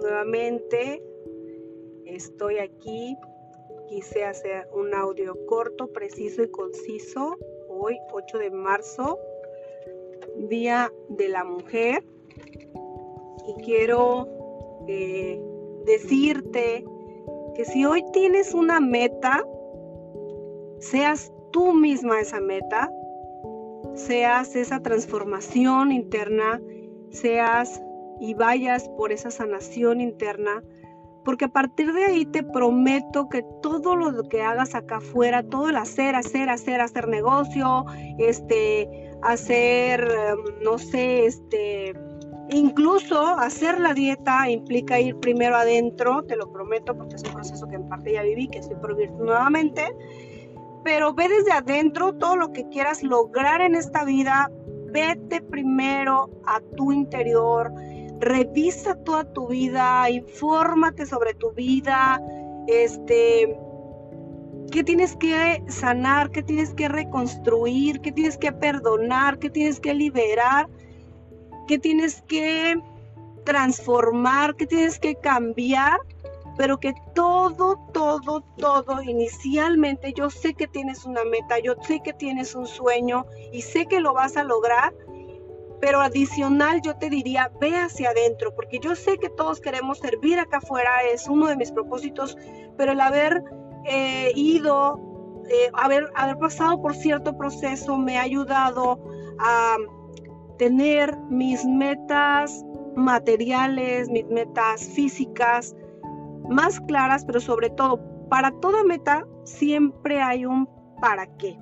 [0.00, 1.02] Nuevamente
[2.06, 3.16] estoy aquí.
[3.88, 7.36] Quise hacer un audio corto, preciso y conciso.
[7.68, 9.18] Hoy, 8 de marzo,
[10.48, 12.02] Día de la Mujer.
[13.46, 14.26] Y quiero
[14.88, 15.40] eh,
[15.84, 16.84] decirte
[17.54, 19.44] que si hoy tienes una meta,
[20.78, 22.92] seas tú misma esa meta,
[23.94, 26.60] seas esa transformación interna,
[27.10, 27.80] seas
[28.20, 30.62] y vayas por esa sanación interna,
[31.24, 35.68] porque a partir de ahí te prometo que todo lo que hagas acá afuera, todo
[35.68, 37.84] el hacer, hacer, hacer, hacer negocio,
[38.18, 41.94] este, hacer, em, no sé, este,
[42.50, 47.68] incluso hacer la dieta implica ir primero adentro, te lo prometo, porque es un proceso
[47.68, 49.94] que en parte ya viví, que estoy por nuevamente,
[50.84, 54.50] pero ve desde adentro todo lo que quieras lograr en esta vida,
[54.92, 57.72] vete primero a tu interior,
[58.20, 62.20] revisa toda tu vida, infórmate sobre tu vida,
[62.66, 63.58] este,
[64.70, 69.94] qué tienes que sanar, qué tienes que reconstruir, qué tienes que perdonar, qué tienes que
[69.94, 70.68] liberar,
[71.66, 72.80] qué tienes que
[73.44, 75.98] transformar, qué tienes que cambiar,
[76.56, 82.12] pero que todo, todo, todo, inicialmente yo sé que tienes una meta, yo sé que
[82.12, 84.92] tienes un sueño y sé que lo vas a lograr,
[85.80, 90.38] pero adicional yo te diría, ve hacia adentro, porque yo sé que todos queremos servir
[90.38, 92.36] acá afuera, es uno de mis propósitos,
[92.76, 93.42] pero el haber
[93.86, 95.00] eh, ido,
[95.48, 99.00] eh, haber, haber pasado por cierto proceso me ha ayudado
[99.38, 99.76] a
[100.58, 105.74] tener mis metas materiales, mis metas físicas
[106.50, 110.68] más claras, pero sobre todo, para toda meta siempre hay un
[111.00, 111.58] para qué.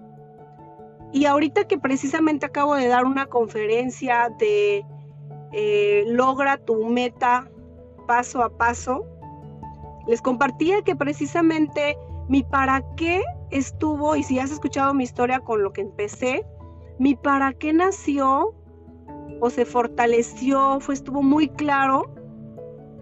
[1.12, 4.84] Y ahorita que precisamente acabo de dar una conferencia de
[5.53, 7.50] eh, logra tu meta
[8.06, 9.05] paso a paso,
[10.06, 11.97] les compartía que precisamente
[12.28, 16.44] mi para qué estuvo, y si has escuchado mi historia con lo que empecé,
[16.99, 18.55] mi para qué nació
[19.41, 22.11] o se fortaleció, fue, estuvo muy claro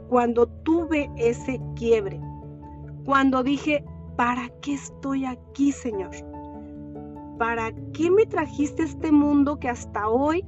[0.09, 2.21] cuando tuve ese quiebre,
[3.05, 3.85] cuando dije,
[4.17, 6.11] ¿para qué estoy aquí, Señor?
[7.39, 10.45] ¿Para qué me trajiste este mundo que hasta hoy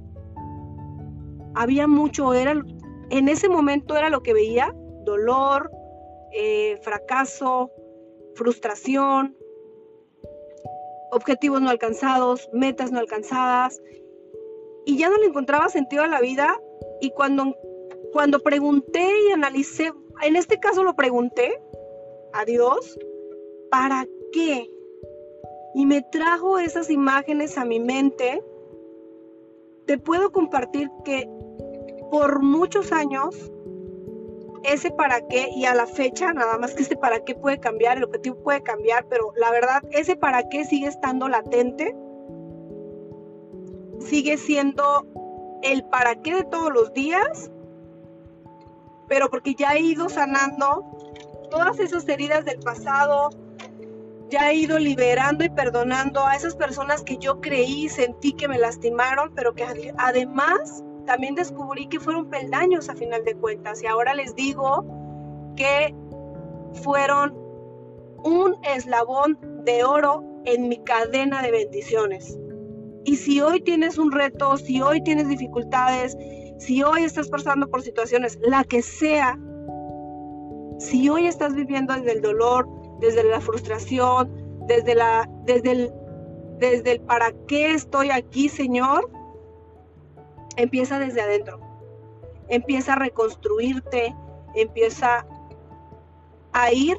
[1.54, 2.54] había mucho, era,
[3.10, 5.70] en ese momento era lo que veía, dolor,
[6.32, 7.70] eh, fracaso,
[8.34, 9.36] frustración,
[11.10, 13.80] objetivos no alcanzados, metas no alcanzadas,
[14.86, 16.60] y ya no le encontraba sentido a la vida,
[17.00, 17.56] y cuando,
[18.12, 21.60] cuando pregunté y analicé, en este caso lo pregunté
[22.32, 22.98] a Dios,
[23.70, 24.70] ¿para qué?
[25.74, 28.42] Y me trajo esas imágenes a mi mente,
[29.86, 31.28] te puedo compartir que
[32.10, 33.50] por muchos años
[34.64, 37.98] ese para qué y a la fecha nada más que ese para qué puede cambiar,
[37.98, 41.94] el objetivo puede cambiar, pero la verdad ese para qué sigue estando latente,
[44.00, 45.06] sigue siendo
[45.62, 47.50] el para qué de todos los días,
[49.08, 50.84] pero porque ya he ido sanando
[51.50, 53.30] todas esas heridas del pasado,
[54.30, 58.48] ya he ido liberando y perdonando a esas personas que yo creí y sentí que
[58.48, 59.64] me lastimaron, pero que
[59.96, 63.82] además también descubrí que fueron peldaños a final de cuentas.
[63.82, 64.84] Y ahora les digo
[65.56, 65.94] que
[66.82, 67.34] fueron
[68.22, 72.38] un eslabón de oro en mi cadena de bendiciones.
[73.04, 76.16] Y si hoy tienes un reto, si hoy tienes dificultades,
[76.58, 79.38] si hoy estás pasando por situaciones, la que sea,
[80.78, 82.68] si hoy estás viviendo desde el dolor,
[83.00, 84.30] desde la frustración,
[84.66, 85.92] desde, la, desde, el,
[86.58, 89.10] desde el para qué estoy aquí, Señor,
[90.56, 91.60] empieza desde adentro.
[92.48, 94.14] Empieza a reconstruirte,
[94.54, 95.26] empieza
[96.52, 96.96] a ir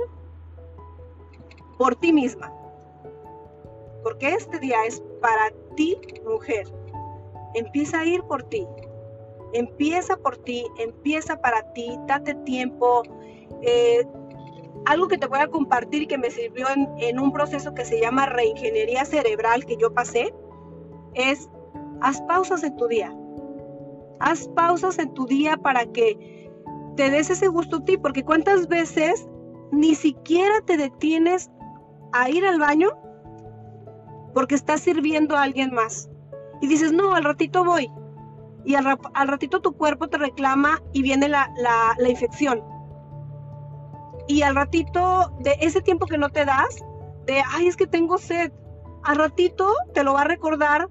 [1.78, 2.54] por ti misma.
[4.04, 6.68] Porque este día es para ti, mujer.
[7.56, 8.68] Empieza a ir por ti.
[9.54, 13.02] Empieza por ti, empieza para ti, date tiempo.
[13.62, 14.06] Eh,
[14.86, 16.68] algo que te voy a compartir que me sirvió
[16.98, 20.34] en, un proceso que se llama reingeniería cerebral que yo pasé,
[21.14, 21.50] es
[22.02, 23.14] haz pausas en tu día.
[24.20, 26.50] Haz pausas en tu día para que
[26.96, 29.28] te des ese gusto a ti, porque cuántas veces
[29.72, 31.50] ni siquiera te detienes
[32.12, 32.90] a ir al baño
[34.34, 36.10] porque estás sirviendo a alguien más.
[36.62, 37.90] Y dices, no, al ratito voy.
[38.66, 38.98] Y al,
[39.28, 41.56] ratito tu cuerpo te reclama y viene la
[42.08, 42.62] infección
[44.30, 46.78] y al ratito de ese tiempo que no te das,
[47.26, 48.52] de, ay, es que tengo sed,
[49.04, 50.88] al ratito te lo va a recordar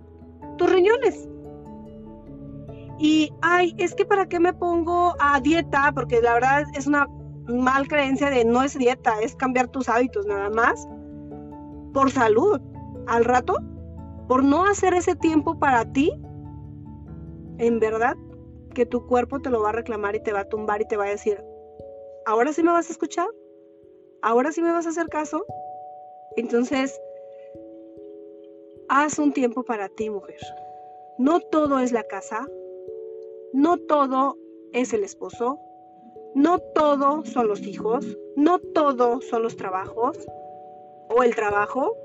[0.57, 1.29] tus riñones.
[2.99, 7.07] Y, ay, es que para qué me pongo a dieta, porque la verdad es una
[7.47, 10.89] mal creencia de no es dieta, es cambiar tus hábitos nada más,
[11.95, 12.61] por salud,
[13.07, 13.55] al rato,
[14.27, 16.11] por no hacer ese tiempo para ti,
[17.59, 18.17] en verdad
[18.75, 20.97] que tu cuerpo te lo va a reclamar y te va a tumbar y te
[20.97, 21.41] va a decir,
[22.29, 23.29] ahora sí me vas a escuchar,
[24.21, 25.47] ahora sí me vas a hacer caso.
[26.37, 27.01] Entonces,
[28.91, 30.39] haz un tiempo para ti, mujer.
[31.17, 32.47] No todo es la casa,
[33.55, 34.37] no todo
[34.75, 35.59] es el esposo,
[36.35, 38.05] no todo son los hijos,
[38.37, 40.19] no todo son los trabajos
[41.09, 41.97] o el trabajo.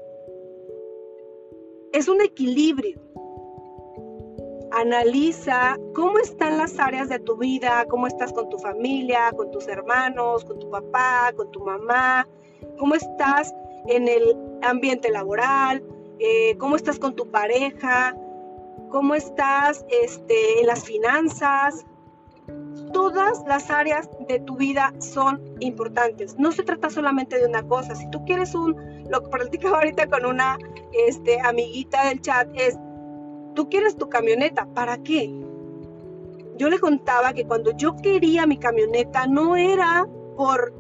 [1.92, 2.98] Es un equilibrio.
[4.74, 9.68] Analiza cómo están las áreas de tu vida, cómo estás con tu familia, con tus
[9.68, 12.28] hermanos, con tu papá, con tu mamá,
[12.80, 13.54] cómo estás
[13.88, 15.84] en el ambiente laboral,
[16.18, 18.16] eh, cómo estás con tu pareja,
[18.90, 21.86] cómo estás este, en las finanzas.
[22.94, 26.38] Todas las áreas de tu vida son importantes.
[26.40, 27.94] No se trata solamente de una cosa.
[27.96, 28.76] Si tú quieres un,
[29.10, 30.58] lo que platicaba ahorita con una
[31.08, 32.76] este, amiguita del chat, es,
[33.54, 35.34] tú quieres tu camioneta, ¿para qué?
[36.58, 40.08] Yo le contaba que cuando yo quería mi camioneta no era
[40.38, 40.74] por,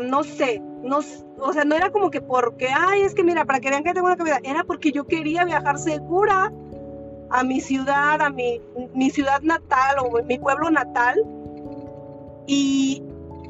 [0.00, 0.98] no sé, no,
[1.40, 3.92] o sea, no era como que porque, ay, es que mira, para que vean que
[3.92, 6.52] tengo una camioneta, era porque yo quería viajar segura
[7.30, 8.60] a mi ciudad, a mi,
[8.94, 11.22] mi ciudad natal o mi pueblo natal.
[12.46, 13.02] Y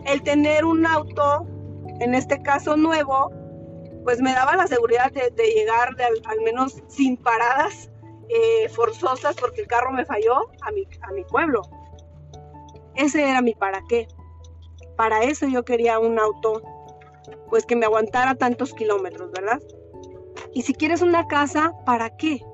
[0.07, 1.47] el tener un auto,
[2.01, 3.31] en este caso nuevo,
[4.05, 7.91] pues me daba la seguridad de, llegar al, menos sin paradas
[8.29, 11.63] eh, forzosas porque el carro me falló a mi, a mi pueblo.
[12.95, 14.09] Ese era mi para qué.
[14.97, 16.63] Para eso yo quería un auto,
[17.49, 19.61] pues que me aguantara tantos kilómetros, ¿verdad?
[20.53, 22.45] Y si quieres una casa, ¿para qué?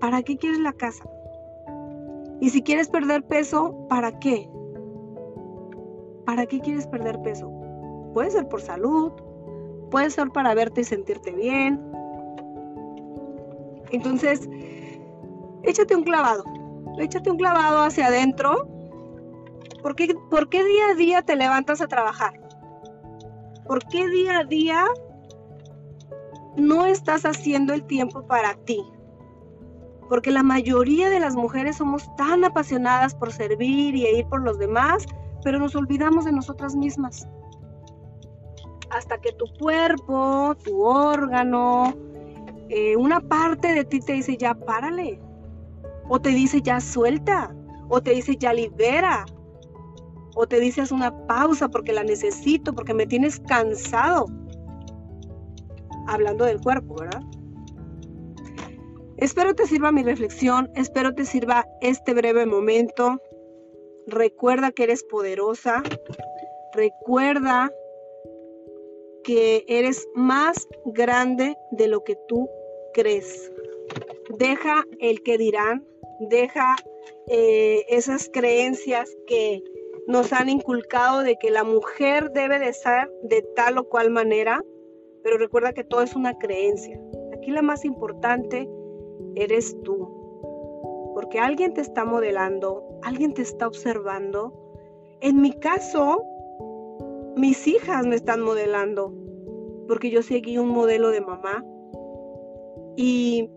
[0.00, 1.04] ¿Para qué quieres la casa?
[2.40, 4.48] Y si quieres perder peso, ¿para qué?
[6.26, 7.50] ¿Para qué quieres perder peso?
[8.12, 9.12] Puede ser por salud,
[9.90, 11.80] puede ser para verte y sentirte bien.
[13.90, 14.48] Entonces,
[15.62, 16.44] échate un clavado,
[16.98, 18.68] échate un clavado hacia adentro.
[19.82, 22.32] ¿Por qué, ¿Por qué día a día te levantas a trabajar?
[23.66, 24.84] ¿Por qué día a día
[26.56, 28.82] no estás haciendo el tiempo para ti?
[30.08, 34.58] porque la mayoría de las mujeres somos tan apasionadas por servir y ir por los
[34.58, 35.06] demás,
[35.42, 37.26] pero nos olvidamos de nosotras mismas.
[38.94, 41.94] Hasta que tu cuerpo, tu órgano,
[42.68, 45.20] eh, una parte de ti te dice ya párale,
[46.08, 47.52] o te dice ya suelta,
[47.88, 49.26] o te dice ya libera,
[50.36, 54.26] o te dice haz una pausa porque la necesito, porque me tienes cansado.
[56.06, 57.22] Hablando del cuerpo, ¿verdad?
[59.16, 63.20] Espero te sirva mi reflexión, espero te sirva este breve momento.
[64.06, 65.82] Recuerda que eres poderosa,
[66.74, 67.72] recuerda
[69.24, 72.48] que eres más grande de lo que tú
[72.92, 73.50] crees.
[74.38, 75.84] Deja el que dirán,
[76.20, 76.76] deja
[77.28, 79.62] eh, esas creencias que
[80.06, 84.62] nos han inculcado de que la mujer debe de ser de tal o cual manera,
[85.22, 87.00] pero recuerda que todo es una creencia.
[87.32, 88.68] Aquí la más importante
[89.34, 90.10] eres tú.
[91.14, 94.52] Porque alguien te está modelando, alguien te está observando.
[95.20, 96.22] En mi caso,
[97.36, 99.12] mis hijas me están modelando,
[99.84, 101.64] porque yo seguí un modelo de mamá.
[102.96, 103.48] Y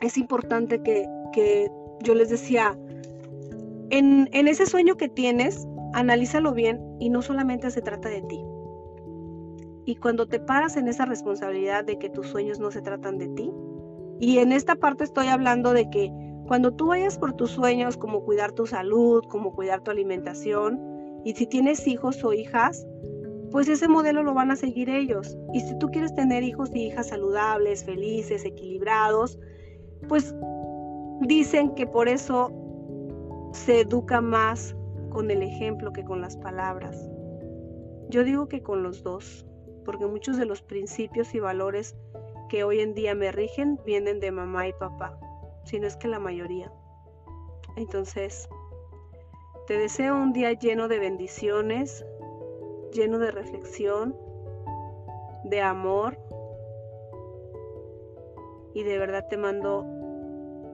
[0.00, 1.70] es importante que,
[2.02, 2.78] yo les decía,
[3.90, 8.44] en, en ese sueño que tienes, analízalo bien y no solamente se trata de ti.
[9.86, 13.28] Y cuando te paras en esa responsabilidad de que tus sueños no se tratan de
[13.28, 13.52] ti,
[14.20, 16.10] y en esta parte estoy hablando de que
[16.46, 20.80] cuando tú vayas por tus sueños, como cuidar tu salud, como cuidar tu alimentación,
[21.24, 22.86] y si tienes hijos o hijas,
[23.54, 25.38] pues ese modelo lo van a seguir ellos.
[25.52, 29.38] Y si tú quieres tener hijos y hijas saludables, felices, equilibrados,
[30.08, 30.34] pues
[31.20, 32.50] dicen que por eso
[33.52, 34.74] se educa más
[35.10, 37.08] con el ejemplo que con las palabras.
[38.08, 39.46] Yo digo que con los dos,
[39.84, 41.94] porque muchos de los principios y valores
[42.48, 45.16] que hoy en día me rigen vienen de mamá y papá,
[45.62, 46.72] si no es que la mayoría.
[47.76, 48.48] Entonces,
[49.68, 52.04] te deseo un día lleno de bendiciones,
[52.94, 54.16] lleno de reflexión,
[55.44, 56.16] de amor
[58.72, 59.84] y de verdad te mando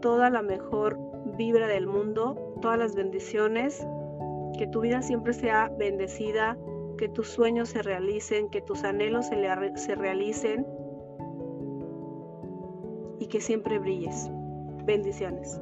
[0.01, 0.99] toda la mejor
[1.37, 3.85] vibra del mundo, todas las bendiciones,
[4.59, 6.57] que tu vida siempre sea bendecida,
[6.99, 9.37] que tus sueños se realicen, que tus anhelos se,
[9.77, 10.67] se realicen
[13.19, 14.31] y que siempre brilles.
[14.85, 15.61] Bendiciones.